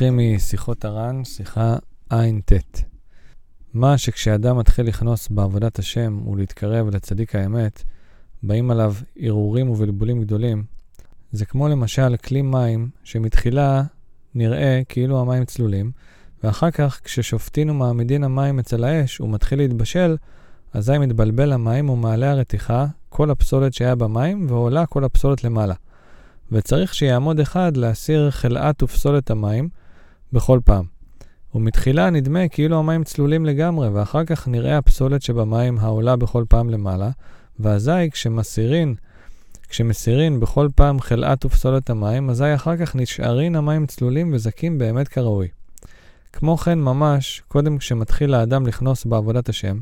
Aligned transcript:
אקריא 0.00 0.10
משיחות 0.10 0.84
הר"ן, 0.84 1.24
שיחה 1.24 1.76
ע"ט. 2.10 2.52
מה 3.74 3.98
שכשאדם 3.98 4.58
מתחיל 4.58 4.86
לכנוס 4.86 5.28
בעבודת 5.28 5.78
השם 5.78 6.28
ולהתקרב 6.28 6.88
לצדיק 6.88 7.34
האמת, 7.34 7.82
באים 8.42 8.70
עליו 8.70 8.94
הרהורים 9.20 9.70
ובלבולים 9.70 10.20
גדולים. 10.20 10.64
זה 11.32 11.46
כמו 11.46 11.68
למשל 11.68 12.16
כלי 12.16 12.42
מים 12.42 12.88
שמתחילה 13.04 13.82
נראה 14.34 14.80
כאילו 14.88 15.20
המים 15.20 15.44
צלולים, 15.44 15.90
ואחר 16.44 16.70
כך 16.70 17.00
כששופטין 17.04 17.70
ומעמידין 17.70 18.24
המים 18.24 18.58
אצל 18.58 18.84
האש 18.84 19.20
ומתחיל 19.20 19.58
להתבשל, 19.58 20.16
אזי 20.72 20.98
מתבלבל 20.98 21.52
המים 21.52 21.90
ומעלה 21.90 22.30
הרתיחה 22.30 22.86
כל 23.08 23.30
הפסולת 23.30 23.74
שהיה 23.74 23.94
במים 23.94 24.46
ועולה 24.48 24.86
כל 24.86 25.04
הפסולת 25.04 25.44
למעלה. 25.44 25.74
וצריך 26.52 26.94
שיעמוד 26.94 27.40
אחד 27.40 27.76
להסיר 27.76 28.30
חלאת 28.30 28.82
ופסולת 28.82 29.30
המים 29.30 29.68
בכל 30.32 30.60
פעם. 30.64 30.84
ומתחילה 31.54 32.10
נדמה 32.10 32.48
כאילו 32.48 32.78
המים 32.78 33.04
צלולים 33.04 33.46
לגמרי, 33.46 33.88
ואחר 33.88 34.24
כך 34.24 34.48
נראה 34.48 34.78
הפסולת 34.78 35.22
שבמים 35.22 35.78
העולה 35.78 36.16
בכל 36.16 36.44
פעם 36.48 36.70
למעלה, 36.70 37.10
ואזי 37.60 38.10
כשמסירין, 38.10 38.94
כשמסירין 39.68 40.40
בכל 40.40 40.68
פעם 40.74 41.00
חלאת 41.00 41.44
ופסולת 41.44 41.90
המים, 41.90 42.30
אזי 42.30 42.54
אחר 42.54 42.76
כך 42.76 42.96
נשארין 42.96 43.56
המים 43.56 43.86
צלולים 43.86 44.30
וזכים 44.34 44.78
באמת 44.78 45.08
כראוי. 45.08 45.48
כמו 46.32 46.56
כן 46.56 46.78
ממש, 46.78 47.42
קודם 47.48 47.78
כשמתחיל 47.78 48.34
האדם 48.34 48.66
לכנוס 48.66 49.04
בעבודת 49.04 49.48
השם, 49.48 49.78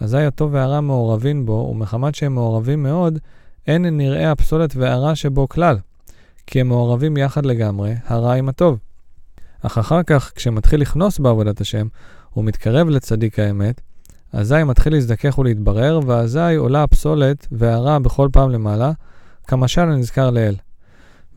אזי 0.00 0.18
הטוב 0.18 0.54
והרע 0.54 0.80
מעורבים 0.80 1.46
בו, 1.46 1.68
ומחמת 1.70 2.14
שהם 2.14 2.34
מעורבים 2.34 2.82
מאוד, 2.82 3.18
אין 3.66 3.96
נראה 3.96 4.30
הפסולת 4.32 4.76
והרע 4.76 5.14
שבו 5.14 5.48
כלל, 5.48 5.76
כי 6.46 6.60
הם 6.60 6.68
מעורבים 6.68 7.16
יחד 7.16 7.46
לגמרי, 7.46 7.94
הרע 8.06 8.32
עם 8.34 8.48
הטוב. 8.48 8.78
אך 9.66 9.78
אחר 9.78 10.02
כך, 10.02 10.32
כשמתחיל 10.34 10.80
לכנוס 10.80 11.18
בעבודת 11.18 11.60
השם, 11.60 11.86
הוא 12.30 12.44
מתקרב 12.44 12.88
לצדיק 12.88 13.38
האמת, 13.38 13.80
אזי 14.32 14.64
מתחיל 14.64 14.92
להזדכך 14.92 15.38
ולהתברר, 15.38 16.00
ואזי 16.06 16.54
עולה 16.56 16.82
הפסולת 16.82 17.46
והרע 17.52 17.98
בכל 17.98 18.28
פעם 18.32 18.50
למעלה, 18.50 18.92
כמשל 19.48 19.80
הנזכר 19.80 20.30
לעיל. 20.30 20.56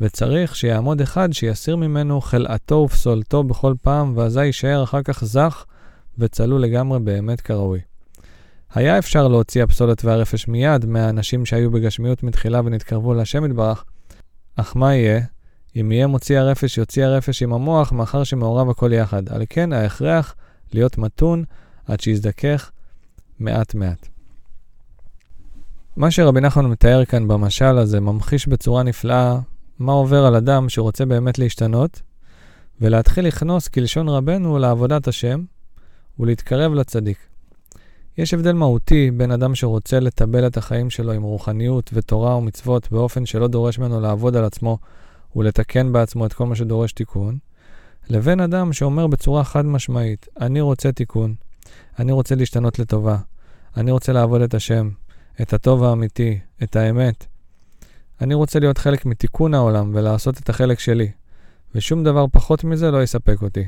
וצריך 0.01 0.55
שיעמוד 0.55 1.01
אחד 1.01 1.33
שיסיר 1.33 1.75
ממנו 1.75 2.21
חלאתו 2.21 2.75
ופסולתו 2.75 3.43
בכל 3.43 3.73
פעם, 3.81 4.13
ואזי 4.17 4.45
יישאר 4.45 4.83
אחר 4.83 5.01
כך 5.01 5.23
זך 5.23 5.65
וצלול 6.17 6.61
לגמרי 6.61 6.99
באמת 6.99 7.41
כראוי. 7.41 7.79
היה 8.73 8.97
אפשר 8.97 9.27
להוציא 9.27 9.63
הפסולת 9.63 10.05
והרפש 10.05 10.47
מיד 10.47 10.85
מהאנשים 10.85 11.45
שהיו 11.45 11.71
בגשמיות 11.71 12.23
מתחילה 12.23 12.61
ונתקרבו 12.65 13.13
להשם 13.13 13.45
יתברך, 13.45 13.83
אך 14.55 14.77
מה 14.77 14.95
יהיה? 14.95 15.36
אם 15.75 15.91
יהיה 15.91 16.07
מוציא 16.07 16.39
הרפש, 16.39 16.77
יוציא 16.77 17.05
הרפש 17.05 17.43
עם 17.43 17.53
המוח, 17.53 17.91
מאחר 17.91 18.23
שמעורב 18.23 18.69
הכל 18.69 18.93
יחד. 18.93 19.29
על 19.29 19.43
כן 19.49 19.73
ההכרח 19.73 20.35
להיות 20.73 20.97
מתון 20.97 21.43
עד 21.85 21.99
שיזדכך 21.99 22.71
מעט 23.39 23.75
מעט. 23.75 24.07
מה 25.97 26.11
שרבי 26.11 26.41
נחמן 26.41 26.65
מתאר 26.65 27.05
כאן 27.05 27.27
במשל 27.27 27.77
הזה 27.77 27.99
ממחיש 27.99 28.47
בצורה 28.47 28.83
נפלאה 28.83 29.39
מה 29.79 29.91
עובר 29.91 30.25
על 30.25 30.35
אדם 30.35 30.69
שרוצה 30.69 31.05
באמת 31.05 31.39
להשתנות, 31.39 32.01
ולהתחיל 32.81 33.27
לכנוס 33.27 33.67
כלשון 33.67 34.09
רבנו 34.09 34.57
לעבודת 34.57 35.07
השם 35.07 35.43
ולהתקרב 36.19 36.73
לצדיק. 36.73 37.17
יש 38.17 38.33
הבדל 38.33 38.53
מהותי 38.53 39.11
בין 39.11 39.31
אדם 39.31 39.55
שרוצה 39.55 39.99
לטבל 39.99 40.47
את 40.47 40.57
החיים 40.57 40.89
שלו 40.89 41.11
עם 41.11 41.23
רוחניות 41.23 41.89
ותורה 41.93 42.35
ומצוות 42.35 42.91
באופן 42.91 43.25
שלא 43.25 43.47
דורש 43.47 43.79
ממנו 43.79 43.99
לעבוד 44.01 44.35
על 44.35 44.45
עצמו 44.45 44.77
ולתקן 45.37 45.93
בעצמו 45.93 46.25
את 46.25 46.33
כל 46.33 46.45
מה 46.45 46.55
שדורש 46.55 46.91
תיקון, 46.91 47.37
לבין 48.09 48.39
אדם 48.39 48.73
שאומר 48.73 49.07
בצורה 49.07 49.43
חד 49.43 49.65
משמעית, 49.65 50.27
אני 50.41 50.61
רוצה 50.61 50.91
תיקון, 50.91 51.35
אני 51.99 52.11
רוצה 52.11 52.35
להשתנות 52.35 52.79
לטובה, 52.79 53.17
אני 53.77 53.91
רוצה 53.91 54.13
לעבוד 54.13 54.41
את 54.41 54.53
השם, 54.53 54.89
את 55.41 55.53
הטוב 55.53 55.83
האמיתי, 55.83 56.39
את 56.63 56.75
האמת. 56.75 57.25
אני 58.21 58.33
רוצה 58.33 58.59
להיות 58.59 58.77
חלק 58.77 59.05
מתיקון 59.05 59.53
העולם 59.53 59.91
ולעשות 59.93 60.39
את 60.39 60.49
החלק 60.49 60.79
שלי, 60.79 61.11
ושום 61.75 62.03
דבר 62.03 62.25
פחות 62.31 62.63
מזה 62.63 62.91
לא 62.91 63.03
יספק 63.03 63.41
אותי. 63.41 63.67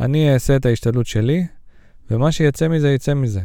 אני 0.00 0.34
אעשה 0.34 0.56
את 0.56 0.66
ההשתדלות 0.66 1.06
שלי, 1.06 1.46
ומה 2.10 2.32
שיצא 2.32 2.68
מזה 2.68 2.90
יצא 2.90 3.14
מזה. 3.14 3.40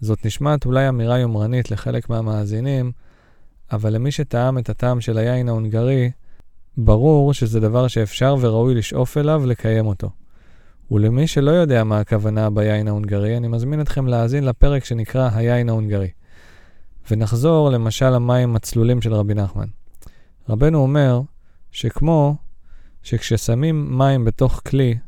זאת 0.00 0.26
נשמעת 0.26 0.66
אולי 0.66 0.88
אמירה 0.88 1.18
יומרנית 1.18 1.70
לחלק 1.70 2.10
מהמאזינים, 2.10 2.92
אבל 3.72 3.92
למי 3.92 4.10
שטעם 4.10 4.58
את 4.58 4.70
הטעם 4.70 5.00
של 5.00 5.18
היין 5.18 5.48
ההונגרי, 5.48 6.10
ברור 6.84 7.34
שזה 7.34 7.60
דבר 7.60 7.88
שאפשר 7.88 8.36
וראוי 8.40 8.74
לשאוף 8.74 9.16
אליו 9.16 9.46
לקיים 9.46 9.86
אותו. 9.86 10.10
ולמי 10.90 11.26
שלא 11.26 11.50
יודע 11.50 11.84
מה 11.84 12.00
הכוונה 12.00 12.50
ביין 12.50 12.88
ההונגרי, 12.88 13.36
אני 13.36 13.48
מזמין 13.48 13.80
אתכם 13.80 14.06
להאזין 14.06 14.44
לפרק 14.44 14.84
שנקרא 14.84 15.30
היין 15.34 15.68
ההונגרי. 15.68 16.08
ונחזור 17.10 17.70
למשל 17.70 18.14
המים 18.14 18.56
הצלולים 18.56 19.02
של 19.02 19.14
רבי 19.14 19.34
נחמן. 19.34 19.66
רבנו 20.48 20.78
אומר 20.78 21.20
שכמו 21.70 22.36
שכששמים 23.02 23.98
מים 23.98 24.24
בתוך 24.24 24.62
כלי 24.68 24.98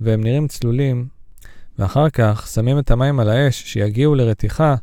והם 0.00 0.24
נראים 0.24 0.48
צלולים, 0.48 1.08
ואחר 1.78 2.10
כך 2.10 2.48
שמים 2.54 2.78
את 2.78 2.90
המים 2.90 3.20
על 3.20 3.28
האש 3.28 3.62
שיגיעו 3.72 4.14
לרתיחה, 4.14 4.74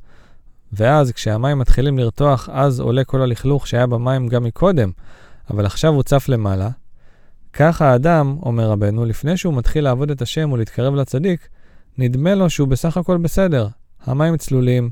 ואז 0.73 1.11
כשהמים 1.11 1.59
מתחילים 1.59 1.97
לרתוח, 1.97 2.49
אז 2.51 2.79
עולה 2.79 3.03
כל 3.03 3.21
הלכלוך 3.21 3.67
שהיה 3.67 3.87
במים 3.87 4.27
גם 4.27 4.43
מקודם, 4.43 4.91
אבל 5.49 5.65
עכשיו 5.65 5.93
הוא 5.93 6.03
צף 6.03 6.29
למעלה. 6.29 6.69
כך 7.53 7.81
האדם, 7.81 8.37
אומר 8.41 8.69
רבנו, 8.69 9.05
לפני 9.05 9.37
שהוא 9.37 9.53
מתחיל 9.53 9.83
לעבוד 9.83 10.11
את 10.11 10.21
השם 10.21 10.51
ולהתקרב 10.51 10.95
לצדיק, 10.95 11.47
נדמה 11.97 12.35
לו 12.35 12.49
שהוא 12.49 12.67
בסך 12.67 12.97
הכל 12.97 13.17
בסדר. 13.17 13.67
המים 14.05 14.37
צלולים, 14.37 14.89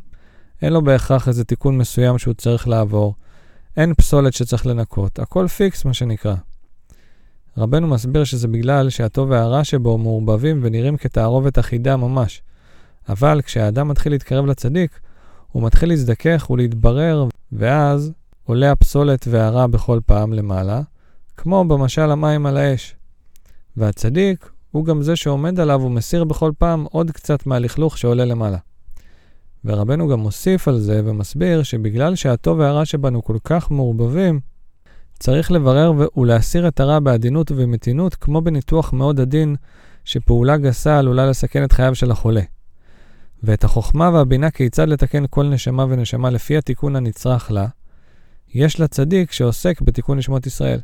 אין 0.61 0.73
לו 0.73 0.83
בהכרח 0.83 1.27
איזה 1.27 1.43
תיקון 1.43 1.77
מסוים 1.77 2.17
שהוא 2.17 2.33
צריך 2.33 2.67
לעבור, 2.67 3.15
אין 3.77 3.93
פסולת 3.93 4.33
שצריך 4.33 4.65
לנקות, 4.65 5.19
הכל 5.19 5.47
פיקס 5.47 5.85
מה 5.85 5.93
שנקרא. 5.93 6.35
רבנו 7.57 7.87
מסביר 7.87 8.23
שזה 8.23 8.47
בגלל 8.47 8.89
שהטוב 8.89 9.29
והרע 9.29 9.63
שבו 9.63 9.97
מעורבבים 9.97 10.59
ונראים 10.63 10.97
כתערובת 10.97 11.59
אחידה 11.59 11.97
ממש. 11.97 12.41
אבל 13.09 13.41
כשהאדם 13.41 13.87
מתחיל 13.87 14.11
להתקרב 14.11 14.45
לצדיק, 14.45 14.99
הוא 15.51 15.63
מתחיל 15.63 15.89
להזדכך 15.89 16.49
ולהתברר, 16.49 17.27
ואז 17.51 18.11
עולה 18.45 18.71
הפסולת 18.71 19.27
והרע 19.31 19.67
בכל 19.67 19.99
פעם 20.05 20.33
למעלה, 20.33 20.81
כמו 21.37 21.65
במשל 21.65 22.11
המים 22.11 22.45
על 22.45 22.57
האש. 22.57 22.95
והצדיק 23.77 24.49
הוא 24.71 24.85
גם 24.85 25.01
זה 25.01 25.15
שעומד 25.15 25.59
עליו 25.59 25.81
ומסיר 25.83 26.23
בכל 26.23 26.51
פעם 26.57 26.85
עוד 26.91 27.11
קצת 27.11 27.45
מהלכלוך 27.45 27.97
שעולה 27.97 28.25
למעלה. 28.25 28.57
ורבנו 29.65 30.07
גם 30.07 30.19
מוסיף 30.19 30.67
על 30.67 30.79
זה 30.79 31.01
ומסביר 31.05 31.63
שבגלל 31.63 32.15
שהטוב 32.15 32.59
והרע 32.59 32.85
שבנו 32.85 33.23
כל 33.23 33.37
כך 33.43 33.71
מעורבבים, 33.71 34.39
צריך 35.19 35.51
לברר 35.51 35.91
ולהסיר 36.17 36.67
את 36.67 36.79
הרע 36.79 36.99
בעדינות 36.99 37.51
ובמתינות, 37.51 38.15
כמו 38.15 38.41
בניתוח 38.41 38.93
מאוד 38.93 39.19
עדין, 39.19 39.55
שפעולה 40.03 40.57
גסה 40.57 40.99
עלולה 40.99 41.29
לסכן 41.29 41.63
את 41.63 41.71
חייו 41.71 41.95
של 41.95 42.11
החולה. 42.11 42.41
ואת 43.43 43.63
החוכמה 43.63 44.09
והבינה 44.13 44.51
כיצד 44.51 44.87
לתקן 44.87 45.23
כל 45.29 45.43
נשמה 45.43 45.85
ונשמה 45.89 46.29
לפי 46.29 46.57
התיקון 46.57 46.95
הנצרך 46.95 47.51
לה, 47.51 47.67
יש 48.55 48.79
לצדיק 48.79 49.31
שעוסק 49.31 49.81
בתיקון 49.81 50.17
נשמות 50.17 50.45
ישראל. 50.47 50.79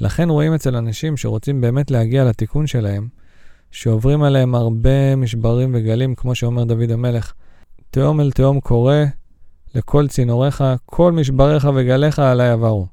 לכן 0.00 0.28
רואים 0.28 0.54
אצל 0.54 0.76
אנשים 0.76 1.16
שרוצים 1.16 1.60
באמת 1.60 1.90
להגיע 1.90 2.24
לתיקון 2.24 2.66
שלהם, 2.66 3.08
שעוברים 3.70 4.22
עליהם 4.22 4.54
הרבה 4.54 5.16
משברים 5.16 5.70
וגלים, 5.74 6.14
כמו 6.14 6.34
שאומר 6.34 6.64
דוד 6.64 6.90
המלך, 6.90 7.32
תהום 7.90 8.20
אל 8.20 8.30
תהום 8.30 8.60
קורא 8.60 8.94
לכל 9.74 10.08
צינוריך, 10.08 10.64
כל 10.86 11.12
משבריך 11.12 11.68
וגליך 11.74 12.18
עלי 12.18 12.48
עברו. 12.48 12.86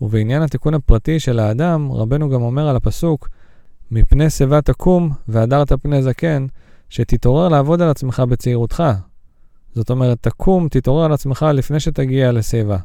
ובעניין 0.00 0.42
התיקון 0.42 0.74
הפרטי 0.74 1.20
של 1.20 1.38
האדם, 1.38 1.92
רבנו 1.92 2.30
גם 2.30 2.42
אומר 2.42 2.68
על 2.68 2.76
הפסוק, 2.76 3.28
מפני 3.90 4.30
שיבה 4.30 4.62
תקום 4.62 5.12
והדרת 5.28 5.72
פני 5.72 6.02
זקן, 6.02 6.46
שתתעורר 6.88 7.48
לעבוד 7.48 7.82
על 7.82 7.88
עצמך 7.88 8.20
בצעירותך. 8.20 8.82
זאת 9.74 9.90
אומרת, 9.90 10.18
תקום, 10.20 10.68
תתעורר 10.68 11.04
על 11.04 11.12
עצמך 11.12 11.46
לפני 11.54 11.80
שתגיע 11.80 12.32
לשיבה. 12.32 12.78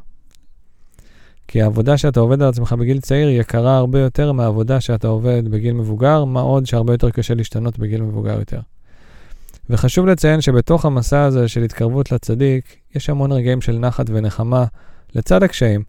כי 1.48 1.62
העבודה 1.62 1.98
שאתה 1.98 2.20
עובד 2.20 2.42
על 2.42 2.48
עצמך 2.48 2.72
בגיל 2.72 3.00
צעיר 3.00 3.28
יקרה 3.28 3.76
הרבה 3.76 4.00
יותר 4.00 4.32
מהעבודה 4.32 4.80
שאתה 4.80 5.08
עובד 5.08 5.42
בגיל 5.48 5.72
מבוגר, 5.72 6.24
מה 6.24 6.40
עוד 6.40 6.66
שהרבה 6.66 6.94
יותר 6.94 7.10
קשה 7.10 7.34
להשתנות 7.34 7.78
בגיל 7.78 8.02
מבוגר 8.02 8.38
יותר. 8.38 8.60
וחשוב 9.70 10.06
לציין 10.06 10.40
שבתוך 10.40 10.84
המסע 10.84 11.22
הזה 11.22 11.48
של 11.48 11.62
התקרבות 11.62 12.12
לצדיק, 12.12 12.76
יש 12.94 13.10
המון 13.10 13.32
רגעים 13.32 13.60
של 13.60 13.78
נחת 13.78 14.06
ונחמה 14.08 14.64
לצד 15.14 15.42
הקשיים, 15.42 15.82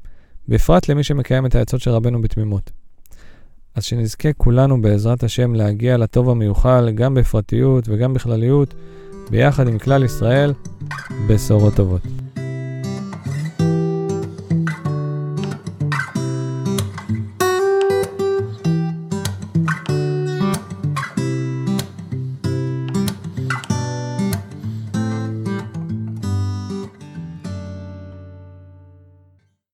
בפרט 0.48 0.90
למי 0.90 1.04
שמקיים 1.04 1.46
את 1.46 1.56
העצות 1.56 1.82
של 1.82 1.92
רבנו 1.92 2.22
בתמימות. 2.22 2.72
אז 3.76 3.84
שנזכה 3.84 4.34
כולנו 4.34 4.82
בעזרת 4.82 5.24
השם 5.24 5.54
להגיע 5.54 5.98
לטוב 5.98 6.30
המיוחל, 6.30 6.92
גם 6.96 7.14
בפרטיות 7.14 7.90
וגם 7.90 8.14
בכלליות, 8.14 8.74
ביחד 9.30 9.68
עם 9.68 9.80
כלל 9.80 10.04
ישראל, 10.04 10.54
בשורות 11.28 11.76
טובות. 11.76 12.02